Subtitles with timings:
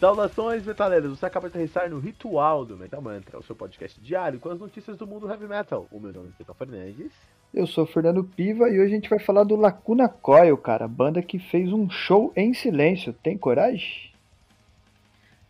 [0.00, 1.18] Saudações, metaleiros!
[1.18, 4.58] Você acaba de aterrissar no Ritual do Metal Mantra, o seu podcast diário com as
[4.58, 5.86] notícias do mundo heavy metal.
[5.90, 7.12] O meu nome é Vitor Fernandes.
[7.52, 11.20] Eu sou Fernando Piva e hoje a gente vai falar do Lacuna Coil, cara, banda
[11.20, 13.12] que fez um show em silêncio.
[13.12, 14.10] Tem coragem?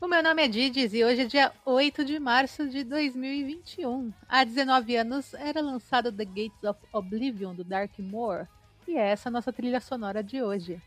[0.00, 4.12] O meu nome é Didis e hoje é dia 8 de março de 2021.
[4.28, 8.48] Há 19 anos era lançado The Gates of Oblivion do Dark Moor
[8.88, 10.82] e é essa a nossa trilha sonora de hoje.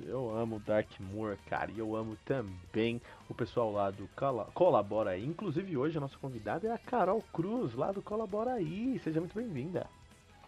[0.00, 4.08] Eu amo Dark Moor, cara, e eu amo também o pessoal lá do
[4.54, 5.24] Colabora aí.
[5.24, 8.98] Inclusive hoje a nossa convidada é a Carol Cruz, lá do Colabora aí.
[9.04, 9.88] Seja muito bem-vinda.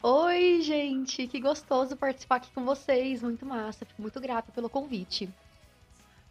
[0.02, 5.30] Oi, gente, que gostoso participar aqui com vocês, muito massa, fico muito grata pelo convite.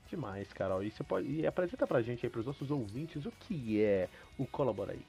[0.09, 0.83] Demais, Carol.
[0.83, 4.45] E você pode e apresenta pra gente aí, pros nossos ouvintes, o que é o
[4.45, 5.01] Colabora aí.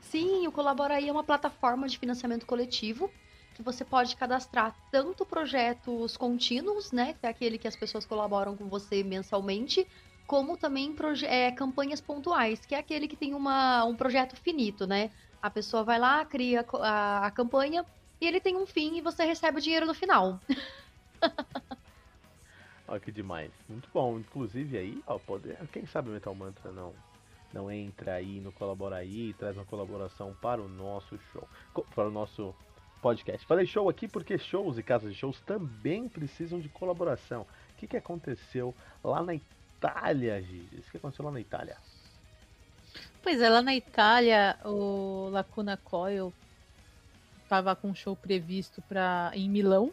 [0.00, 3.10] Sim, o Colabora aí é uma plataforma de financiamento coletivo
[3.52, 8.56] que você pode cadastrar tanto projetos contínuos, né, que é aquele que as pessoas colaboram
[8.56, 9.86] com você mensalmente,
[10.26, 10.94] como também
[11.26, 15.10] é, campanhas pontuais, que é aquele que tem uma, um projeto finito, né?
[15.42, 17.84] A pessoa vai lá, cria a, a campanha
[18.20, 20.40] e ele tem um fim e você recebe o dinheiro no final.
[22.86, 23.50] Olha que demais.
[23.68, 24.18] Muito bom.
[24.18, 26.94] Inclusive aí, ó, poder, quem sabe o Metal Mantra não
[27.52, 31.46] não entra aí no Colabora aí e traz uma colaboração para o nosso show,
[31.94, 32.54] para o nosso
[33.02, 33.44] podcast.
[33.46, 37.42] Falei show aqui porque shows e casas de shows também precisam de colaboração.
[37.42, 38.72] O que, que aconteceu
[39.02, 40.76] lá na Itália, Gigi?
[40.76, 41.76] O que aconteceu lá na Itália?
[43.20, 46.32] Pois é, lá na Itália, o Lacuna Coil
[47.42, 49.92] estava com um show previsto para em Milão.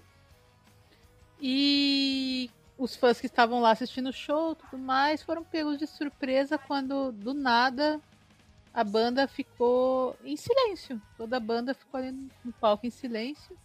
[1.41, 6.57] E os fãs que estavam lá assistindo o show tudo mais foram pegos de surpresa
[6.57, 7.99] quando do nada
[8.73, 11.01] a banda ficou em silêncio.
[11.17, 12.11] Toda a banda ficou ali
[12.43, 13.57] no palco em silêncio.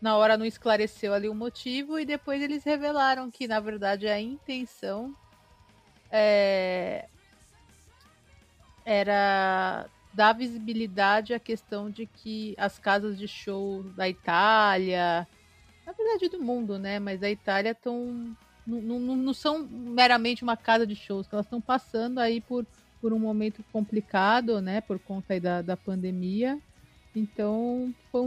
[0.00, 4.20] Na hora não esclareceu ali o motivo e depois eles revelaram que na verdade a
[4.20, 5.14] intenção
[6.10, 7.06] é...
[8.84, 15.26] era dar visibilidade à questão de que as casas de show da Itália,
[15.86, 16.98] na verdade do mundo, né?
[16.98, 18.36] Mas da Itália estão
[18.66, 22.64] não, não, não são meramente uma casa de shows, elas estão passando aí por
[23.04, 26.58] por um momento complicado, né, por conta da, da pandemia.
[27.14, 28.26] Então, foi um,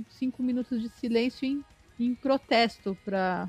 [0.00, 1.64] um cinco minutos de silêncio em,
[1.96, 3.48] em protesto para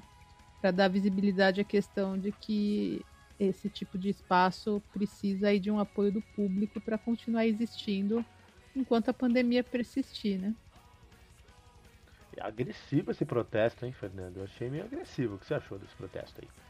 [0.72, 3.04] dar visibilidade à questão de que
[3.40, 8.24] esse tipo de espaço precisa aí de um apoio do público para continuar existindo
[8.76, 10.54] enquanto a pandemia persistir, né?
[12.38, 14.38] É agressivo esse protesto, hein, Fernando?
[14.38, 15.36] Eu achei meio agressivo.
[15.36, 16.69] O que você achou desse protesto aí?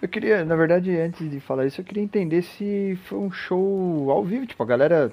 [0.00, 4.10] Eu queria, na verdade, antes de falar isso, eu queria entender se foi um show
[4.10, 5.12] ao vivo, tipo, a galera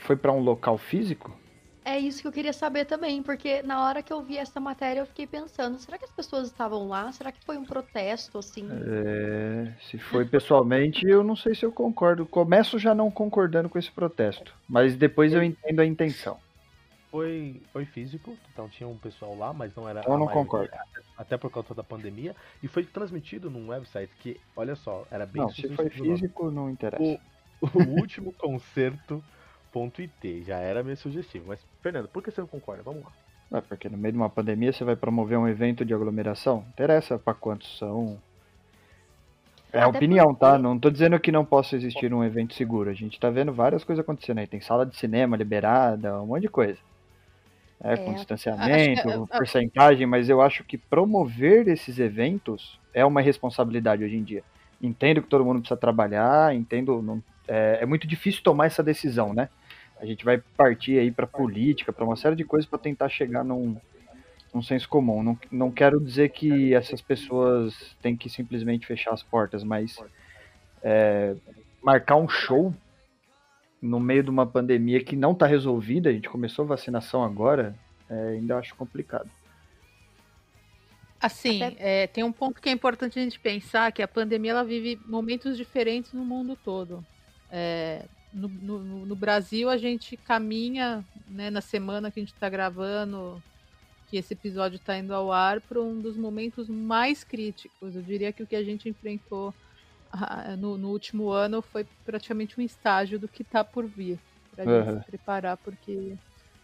[0.00, 1.34] foi para um local físico?
[1.82, 5.00] É isso que eu queria saber também, porque na hora que eu vi essa matéria
[5.00, 7.10] eu fiquei pensando, será que as pessoas estavam lá?
[7.10, 8.68] Será que foi um protesto, assim?
[8.70, 12.26] É, se foi pessoalmente, eu não sei se eu concordo.
[12.26, 16.38] Começo já não concordando com esse protesto, mas depois eu entendo a intenção
[17.10, 20.02] foi, foi físico, então tinha um pessoal lá, mas não era.
[20.06, 20.70] Eu não concordo.
[21.18, 22.36] Até por conta da pandemia.
[22.62, 26.70] E foi transmitido num website que, olha só, era bem Não, se foi físico, não
[26.70, 27.20] interessa.
[27.60, 27.66] O, o
[27.98, 31.46] último concerto.it já era meio sugestivo.
[31.48, 32.82] Mas, Fernando, por que você não concorda?
[32.82, 33.10] Vamos lá.
[33.58, 36.64] É porque no meio de uma pandemia você vai promover um evento de aglomeração?
[36.68, 38.16] Interessa para quantos são.
[39.72, 40.56] É a opinião, tá?
[40.56, 42.88] Não tô dizendo que não possa existir um evento seguro.
[42.88, 44.46] A gente tá vendo várias coisas acontecendo aí.
[44.46, 46.78] Tem sala de cinema liberada, um monte de coisa
[47.82, 54.04] é, com distanciamento, que, porcentagem, mas eu acho que promover esses eventos é uma responsabilidade
[54.04, 54.42] hoje em dia.
[54.82, 59.32] Entendo que todo mundo precisa trabalhar, entendo, não, é, é muito difícil tomar essa decisão,
[59.32, 59.48] né?
[60.00, 63.44] A gente vai partir aí para política, para uma série de coisas para tentar chegar
[63.44, 63.76] num,
[64.52, 65.22] num senso comum.
[65.22, 69.98] Não, não quero dizer que essas pessoas têm que simplesmente fechar as portas, mas
[70.82, 71.34] é,
[71.82, 72.74] marcar um show
[73.80, 77.74] no meio de uma pandemia que não está resolvida, a gente começou a vacinação agora,
[78.08, 79.30] é, ainda acho complicado.
[81.20, 84.64] Assim, é, tem um ponto que é importante a gente pensar, que a pandemia ela
[84.64, 87.04] vive momentos diferentes no mundo todo.
[87.50, 92.48] É, no, no, no, Brasil a gente caminha, né, na semana que a gente está
[92.48, 93.42] gravando,
[94.08, 97.94] que esse episódio está indo ao ar, para um dos momentos mais críticos.
[97.94, 99.54] Eu diria que o que a gente enfrentou
[100.58, 104.18] no, no, último ano foi praticamente um estágio do que está por vir.
[104.54, 104.98] Para uhum.
[104.98, 106.14] se preparar, porque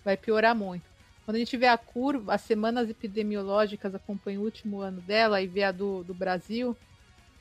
[0.05, 0.85] vai piorar muito.
[1.25, 5.47] Quando a gente vê a curva, as semanas epidemiológicas acompanham o último ano dela e
[5.47, 6.77] vê a do, do Brasil,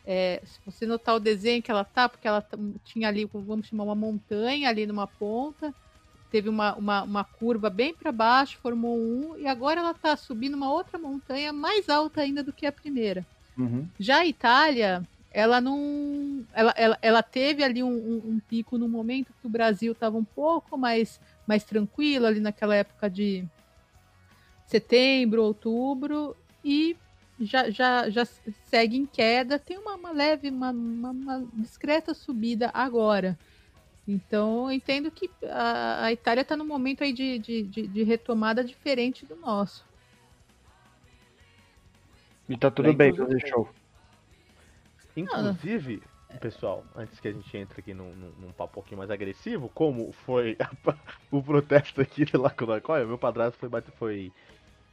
[0.06, 2.46] é, se você notar o desenho que ela tá, porque ela
[2.84, 5.74] tinha ali, vamos chamar uma montanha ali numa ponta,
[6.32, 10.56] teve uma, uma, uma curva bem para baixo, formou um, e agora ela está subindo
[10.56, 13.26] uma outra montanha mais alta ainda do que a primeira.
[13.58, 13.88] Uhum.
[14.00, 15.04] Já a Itália,
[15.36, 16.46] ela não.
[16.54, 20.18] Ela, ela, ela teve ali um, um, um pico no momento que o Brasil estava
[20.18, 23.44] um pouco mais, mais tranquilo, ali naquela época de
[24.66, 26.96] setembro, outubro, e
[27.38, 28.24] já, já, já
[28.64, 29.60] segue em queda.
[29.60, 33.38] Tem uma, uma leve, uma, uma, uma, discreta subida agora.
[34.08, 38.04] Então, eu entendo que a, a Itália está num momento aí de, de, de, de,
[38.04, 39.86] retomada diferente do nosso.
[42.48, 43.68] E tá tudo bem fazer show.
[45.16, 46.02] Inclusive,
[46.40, 49.70] pessoal, antes que a gente entre aqui num, num, num papo um pouquinho mais agressivo,
[49.70, 50.96] como foi a,
[51.32, 54.34] o protesto aqui de Lacunacóia, meu padrasto foi, foi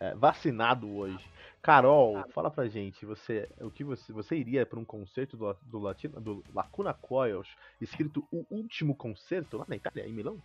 [0.01, 1.25] é, vacinado hoje.
[1.63, 5.79] Carol, fala pra gente, você, o que você, você iria para um concerto do, do,
[5.79, 7.49] Latino, do Lacuna Coils,
[7.81, 10.43] escrito O Último Concerto, lá na Itália, em Milão?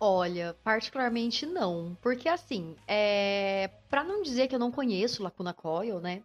[0.00, 3.70] Olha, particularmente não, porque assim, é...
[3.88, 6.22] para não dizer que eu não conheço Lacuna Coil, né?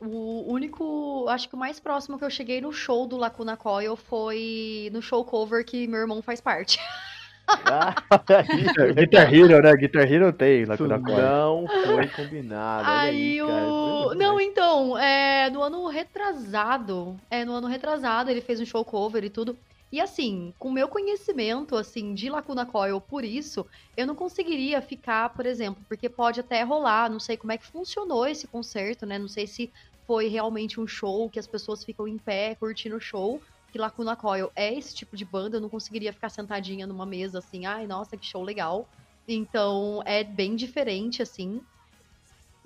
[0.00, 3.96] O único, acho que o mais próximo que eu cheguei no show do Lacuna Coil
[3.96, 6.78] foi no show cover que meu irmão faz parte.
[7.64, 7.94] Ah,
[8.94, 9.74] Guitar Hero, né?
[9.74, 11.16] Guitar Hero tem Lacuna Coil.
[11.16, 12.84] Não foi combinado.
[12.86, 14.14] Aí, aí o...
[14.14, 19.24] Não, então, é, no ano retrasado, é, no ano retrasado ele fez um show cover
[19.24, 19.56] e tudo.
[19.90, 25.30] E assim, com meu conhecimento, assim, de Lacuna Coil por isso, eu não conseguiria ficar,
[25.34, 29.18] por exemplo, porque pode até rolar, não sei como é que funcionou esse concerto, né?
[29.18, 29.72] Não sei se
[30.06, 33.42] foi realmente um show que as pessoas ficam em pé curtindo o show.
[33.70, 37.38] Que Lacuna Coil é esse tipo de banda, eu não conseguiria ficar sentadinha numa mesa
[37.38, 38.88] assim, ai, nossa, que show legal.
[39.26, 41.60] Então é bem diferente, assim.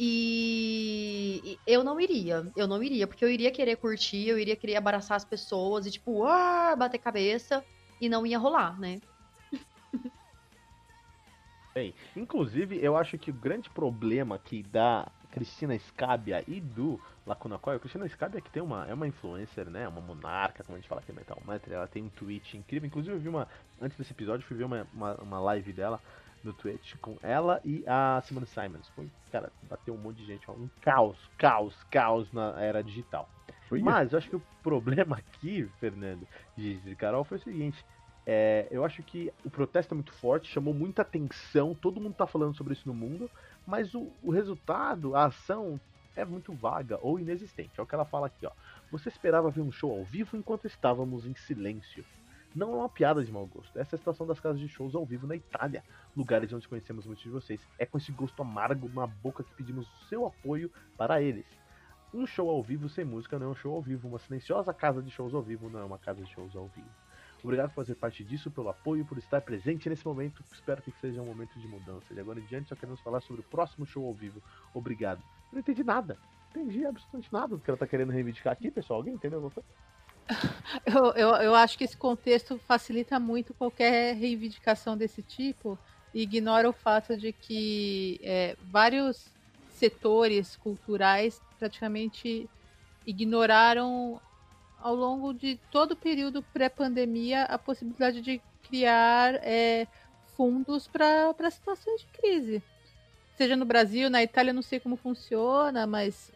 [0.04, 4.74] E eu não iria, eu não iria, porque eu iria querer curtir, eu iria querer
[4.74, 7.64] abraçar as pessoas e, tipo, ah, bater cabeça,
[8.00, 9.00] e não ia rolar, né?
[11.72, 17.56] Bem, inclusive, eu acho que o grande problema que dá Cristina Scabia e do Lacuna
[17.56, 17.78] Coil.
[17.78, 19.86] Cristina Scabia que tem uma, é uma influencer, né?
[19.86, 21.40] Uma monarca, como a gente fala aqui no Metal.
[21.70, 22.88] Ela tem um tweet incrível.
[22.88, 23.46] Inclusive eu vi uma.
[23.80, 26.00] Antes desse episódio, fui ver uma, uma, uma live dela
[26.44, 28.88] no Twitch com ela e a Simone Simons.
[28.94, 33.28] Foi, cara, bateu um monte de gente, ó, um caos, caos, caos na era digital.
[33.84, 36.26] Mas eu acho que o problema aqui, Fernando,
[36.58, 37.84] e Carol, foi o seguinte.
[38.24, 42.26] É, eu acho que o protesto é muito forte, chamou muita atenção, todo mundo tá
[42.26, 43.28] falando sobre isso no mundo,
[43.66, 45.80] mas o, o resultado, a ação,
[46.14, 47.72] é muito vaga ou inexistente.
[47.78, 48.52] É o que ela fala aqui, ó.
[48.90, 52.04] Você esperava ver um show ao vivo enquanto estávamos em silêncio.
[52.54, 53.78] Não é uma piada de mau gosto.
[53.78, 55.82] Essa é a situação das casas de shows ao vivo na Itália,
[56.14, 57.60] lugares onde conhecemos muitos de vocês.
[57.78, 61.46] É com esse gosto amargo na boca que pedimos seu apoio para eles.
[62.12, 64.06] Um show ao vivo sem música não é um show ao vivo.
[64.06, 66.90] Uma silenciosa casa de shows ao vivo não é uma casa de shows ao vivo.
[67.42, 70.44] Obrigado por fazer parte disso, pelo apoio, por estar presente nesse momento.
[70.52, 72.12] Espero que seja um momento de mudança.
[72.12, 74.42] De agora em diante, só queremos falar sobre o próximo show ao vivo.
[74.74, 75.20] Obrigado.
[75.50, 76.18] Eu não entendi nada.
[76.54, 78.98] Não entendi absolutamente nada do que ela está querendo reivindicar aqui, pessoal.
[78.98, 79.68] Alguém entendeu alguma coisa?
[80.86, 85.78] Eu, eu, eu acho que esse contexto facilita muito qualquer reivindicação desse tipo
[86.14, 89.26] e ignora o fato de que é, vários
[89.68, 92.48] setores culturais praticamente
[93.06, 94.20] ignoraram
[94.80, 99.86] ao longo de todo o período pré-pandemia a possibilidade de criar é,
[100.36, 102.62] fundos para situações de crise.
[103.36, 106.32] Seja no Brasil, na Itália, não sei como funciona, mas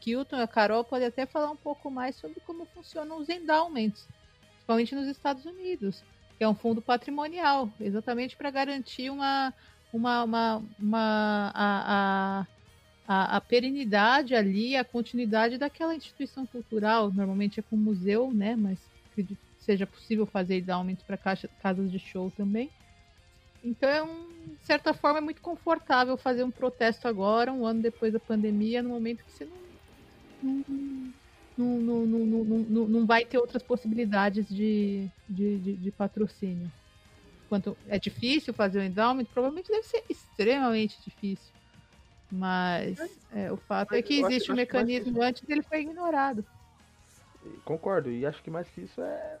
[0.00, 4.06] Kilton e a Carol podem até falar um pouco mais sobre como funcionam os endowments,
[4.52, 6.02] principalmente nos Estados Unidos,
[6.36, 9.52] que é um fundo patrimonial, exatamente para garantir uma,
[9.92, 12.46] uma, uma, uma a, a
[13.06, 17.12] a, perenidade ali, a continuidade daquela instituição cultural.
[17.12, 18.56] Normalmente é com museu, né?
[18.56, 18.78] Mas
[19.10, 22.70] acredito que seja possível fazer endowment para casas de show também.
[23.62, 27.82] Então, é um, de certa forma, é muito confortável fazer um protesto agora, um ano
[27.82, 29.46] depois da pandemia, no momento que você
[30.42, 30.66] não,
[31.56, 36.70] não, não, não, não, não vai ter outras possibilidades de, de, de, de patrocínio.
[37.48, 41.52] Quanto é difícil fazer o endowment, provavelmente deve ser extremamente difícil.
[42.30, 42.98] Mas
[43.32, 45.80] é, o fato é Mas é que existe acho, um mecanismo antes e ele foi
[45.80, 46.44] ignorado.
[47.64, 49.38] Concordo, e acho que mais que isso é.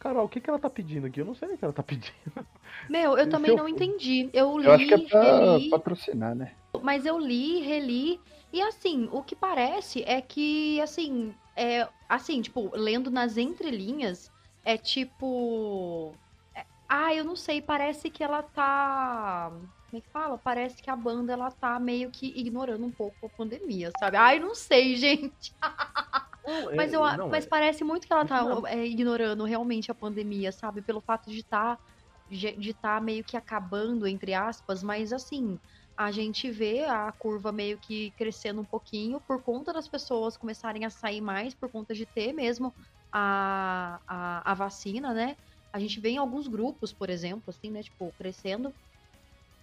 [0.00, 1.20] Carol, o que, que ela tá pedindo aqui?
[1.20, 2.46] Eu não sei o que ela tá pedindo.
[2.88, 4.30] Meu, eu também não entendi.
[4.32, 6.54] Eu li, eu acho que é pra reli, patrocinar, né?
[6.82, 8.18] Mas eu li, reli,
[8.50, 14.32] e assim, o que parece é que, assim, é, assim, tipo, lendo nas entrelinhas,
[14.64, 16.14] é tipo.
[16.54, 19.52] É, ah, eu não sei, parece que ela tá
[19.90, 20.38] como é que fala?
[20.38, 24.16] Parece que a banda ela tá meio que ignorando um pouco a pandemia, sabe?
[24.16, 25.52] Ai, não sei, gente.
[26.46, 27.48] Não, mas, eu, não, mas é...
[27.48, 30.82] parece muito que ela tá é, ignorando realmente a pandemia, sabe?
[30.82, 31.82] Pelo fato de estar tá,
[32.28, 35.58] de tá meio que acabando, entre aspas, mas assim,
[35.96, 40.86] a gente vê a curva meio que crescendo um pouquinho por conta das pessoas começarem
[40.86, 42.74] a sair mais, por conta de ter mesmo
[43.12, 45.36] a, a, a vacina, né?
[45.72, 47.82] A gente vê em alguns grupos, por exemplo, assim, né?
[47.82, 48.72] Tipo, crescendo.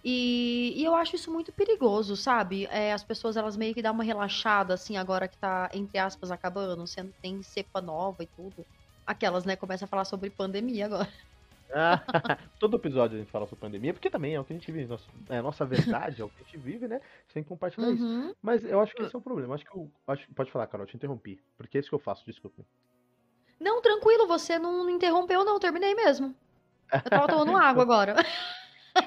[0.04, 2.66] E, e eu acho isso muito perigoso, sabe?
[2.70, 6.30] É, as pessoas, elas meio que dão uma relaxada, assim, agora que tá, entre aspas,
[6.30, 8.64] acabando, sendo tem cepa nova e tudo.
[9.06, 9.56] Aquelas, né?
[9.56, 11.08] Começa a falar sobre pandemia agora.
[11.70, 12.00] Ah,
[12.58, 14.86] todo episódio a gente fala sobre pandemia, porque também é o que a gente vive,
[14.86, 16.98] nosso, é a nossa verdade, é o que a gente vive, né?
[17.28, 18.02] Que compartilhar isso.
[18.02, 18.34] Uhum.
[18.42, 19.54] Mas eu acho que esse é o problema.
[19.54, 19.90] Acho que eu.
[20.06, 21.38] Acho, pode falar, Carol, eu te interrompi.
[21.58, 22.64] Porque é isso que eu faço, desculpa.
[23.60, 25.58] Não, tranquilo, você não interrompeu, não.
[25.58, 26.34] Terminei mesmo.
[26.90, 28.16] Eu tava tomando água agora.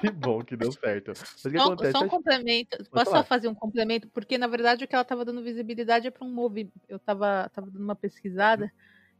[0.00, 1.12] Que bom que deu certo.
[1.16, 1.92] Mas o que Só, acontece?
[1.92, 2.84] só um complemento.
[2.90, 4.08] Posso só fazer um complemento?
[4.08, 6.72] Porque, na verdade, o que ela estava dando visibilidade é para um movimento.
[6.88, 8.72] Eu estava tava dando uma pesquisada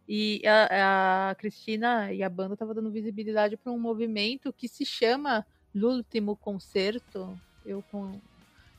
[0.08, 4.84] e a, a Cristina e a banda estavam dando visibilidade para um movimento que se
[4.84, 7.38] chama L'Ultimo Concerto.
[7.64, 8.20] Eu com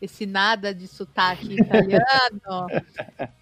[0.03, 2.67] esse nada de sotaque italiano.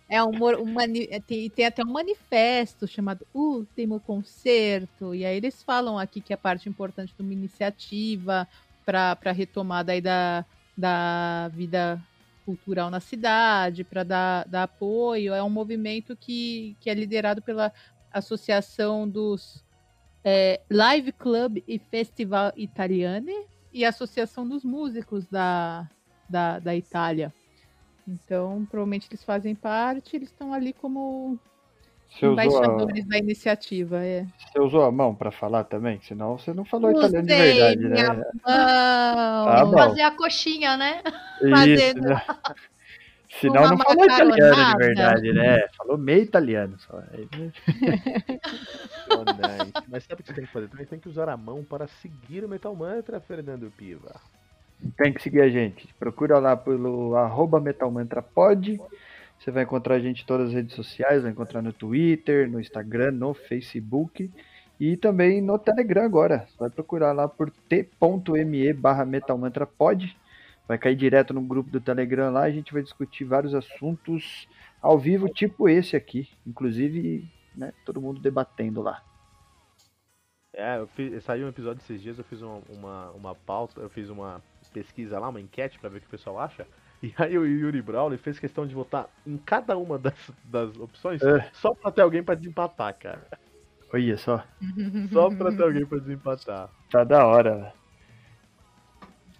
[0.07, 5.15] É um, um é, tem, tem até um manifesto chamado Último Concerto.
[5.15, 8.47] E aí eles falam aqui que a parte importante de uma iniciativa
[8.85, 10.45] para a retomada aí da,
[10.77, 11.99] da vida
[12.45, 15.33] cultural na cidade, para dar, dar apoio.
[15.33, 17.73] É um movimento que, que é liderado pela
[18.13, 19.63] Associação dos
[20.23, 25.89] é, Live Club e Festival Italiani e a Associação dos Músicos da,
[26.31, 27.33] da, da Itália.
[28.07, 31.37] Então, provavelmente eles fazem parte, eles estão ali como
[32.09, 34.03] Você usou, a, embaixadores da iniciativa.
[34.03, 34.25] É.
[34.51, 35.99] você usou a mão pra falar também?
[36.01, 38.23] Senão você não falou Usei italiano de verdade, minha né?
[38.43, 39.77] Tá bom.
[39.77, 41.01] Fazer a coxinha, né?
[41.41, 42.21] Isso, fazendo né?
[43.39, 45.67] Senão não falou italiano de verdade, né?
[45.77, 46.97] Falou meio italiano só.
[46.97, 47.27] Né?
[49.87, 50.67] Mas sabe o que você tem que fazer?
[50.67, 54.19] Também tem que usar a mão para seguir o Metal Mantra, Fernando Piva.
[54.97, 55.93] Tem que seguir a gente.
[55.99, 58.79] Procura lá pelo arroba metalmantrapod.
[59.37, 62.59] Você vai encontrar a gente em todas as redes sociais, vai encontrar no Twitter, no
[62.59, 64.29] Instagram, no Facebook
[64.79, 66.47] e também no Telegram agora.
[66.47, 70.15] Você vai procurar lá por t.me barra metalmantrapod.
[70.67, 74.47] Vai cair direto no grupo do Telegram lá, a gente vai discutir vários assuntos
[74.81, 76.29] ao vivo, tipo esse aqui.
[76.45, 79.03] Inclusive, né, todo mundo debatendo lá.
[80.53, 83.89] É, eu fiz, saiu um episódio esses dias, eu fiz uma, uma, uma pauta, eu
[83.89, 84.41] fiz uma
[84.73, 86.65] pesquisa lá, uma enquete pra ver o que o pessoal acha.
[87.03, 90.13] E aí o Yuri Brown fez questão de votar em cada uma das,
[90.43, 91.49] das opções É.
[91.53, 93.27] só pra ter alguém pra desempatar, cara.
[93.93, 94.43] Olha só,
[95.11, 96.69] Só pra ter alguém pra desempatar.
[96.89, 97.73] tá da hora.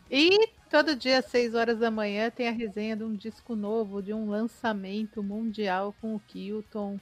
[0.10, 4.02] E todo dia às 6 horas da manhã tem a resenha de um disco novo,
[4.02, 7.00] de um lançamento mundial com o Kilton.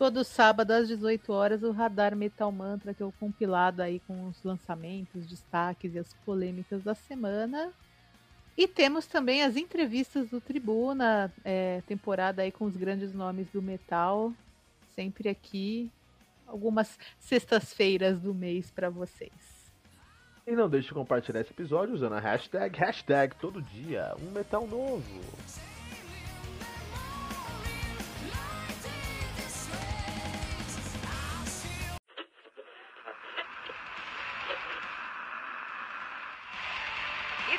[0.00, 4.28] Todo sábado às 18 horas o Radar Metal Mantra, que é o compilado aí com
[4.28, 7.70] os lançamentos, destaques e as polêmicas da semana.
[8.56, 13.60] E temos também as entrevistas do Tribuna, é, temporada aí com os grandes nomes do
[13.60, 14.32] metal,
[14.94, 15.92] sempre aqui,
[16.46, 19.70] algumas sextas-feiras do mês para vocês.
[20.46, 24.66] E não deixe de compartilhar esse episódio usando a hashtag, hashtag todo dia, um metal
[24.66, 25.20] novo.